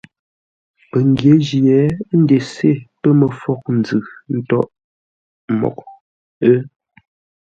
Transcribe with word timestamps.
Pəngyě 0.89 1.33
jye, 1.47 1.79
ə́ 2.11 2.15
ndesé 2.21 2.69
pə́ 3.01 3.11
məfwóghʼ 3.19 3.65
nzʉ̂ 3.79 4.01
ńtôghʼ 4.35 4.71
mǒghʼ 5.59 5.87
ə́. 6.51 6.57